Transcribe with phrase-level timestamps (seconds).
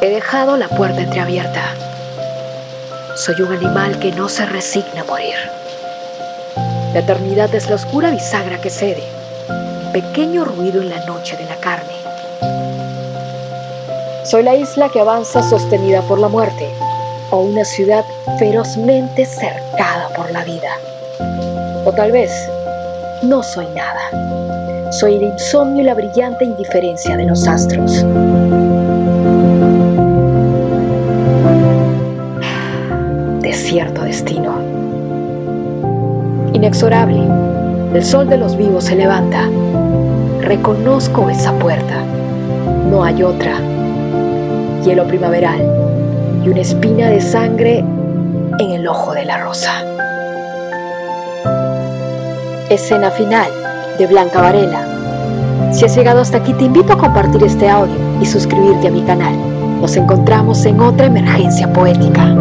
[0.00, 1.74] He dejado la puerta entreabierta.
[3.16, 5.34] Soy un animal que no se resigna a morir.
[6.92, 9.02] La eternidad es la oscura bisagra que cede,
[9.92, 11.94] pequeño ruido en la noche de la carne.
[14.24, 16.70] Soy la isla que avanza sostenida por la muerte,
[17.32, 18.04] o una ciudad
[18.38, 20.78] ferozmente cercada por la vida.
[21.84, 22.30] O tal vez
[23.22, 24.92] no soy nada.
[24.92, 28.04] Soy el insomnio y la brillante indiferencia de los astros.
[33.68, 34.54] Desierto destino.
[36.54, 37.20] Inexorable,
[37.92, 39.42] el sol de los vivos se levanta.
[40.40, 42.02] Reconozco esa puerta.
[42.90, 43.56] No hay otra.
[44.86, 45.60] Hielo primaveral
[46.42, 47.84] y una espina de sangre
[48.58, 49.84] en el ojo de la rosa.
[52.70, 53.50] Escena final
[53.98, 55.72] de Blanca Varela.
[55.74, 59.02] Si has llegado hasta aquí, te invito a compartir este audio y suscribirte a mi
[59.02, 59.34] canal.
[59.82, 62.34] Nos encontramos en otra emergencia poética.